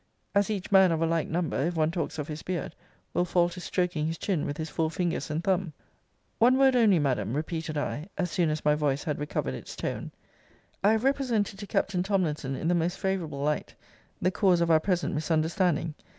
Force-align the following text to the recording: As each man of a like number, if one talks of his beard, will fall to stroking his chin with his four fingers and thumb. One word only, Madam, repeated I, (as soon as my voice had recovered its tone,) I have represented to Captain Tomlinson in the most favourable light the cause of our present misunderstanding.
As 0.33 0.49
each 0.49 0.71
man 0.71 0.91
of 0.91 0.99
a 0.99 1.05
like 1.05 1.27
number, 1.27 1.57
if 1.67 1.75
one 1.75 1.91
talks 1.91 2.17
of 2.17 2.27
his 2.27 2.41
beard, 2.41 2.73
will 3.13 3.23
fall 3.23 3.49
to 3.49 3.59
stroking 3.61 4.07
his 4.07 4.17
chin 4.17 4.47
with 4.47 4.57
his 4.57 4.67
four 4.67 4.89
fingers 4.89 5.29
and 5.29 5.43
thumb. 5.43 5.73
One 6.39 6.57
word 6.57 6.75
only, 6.75 6.97
Madam, 6.97 7.35
repeated 7.35 7.77
I, 7.77 8.09
(as 8.17 8.31
soon 8.31 8.49
as 8.49 8.65
my 8.65 8.73
voice 8.73 9.03
had 9.03 9.19
recovered 9.19 9.53
its 9.53 9.75
tone,) 9.75 10.11
I 10.83 10.93
have 10.93 11.03
represented 11.03 11.59
to 11.59 11.67
Captain 11.67 12.01
Tomlinson 12.01 12.55
in 12.55 12.67
the 12.67 12.73
most 12.73 12.97
favourable 12.97 13.43
light 13.43 13.75
the 14.19 14.31
cause 14.31 14.59
of 14.59 14.71
our 14.71 14.79
present 14.79 15.13
misunderstanding. 15.13 15.93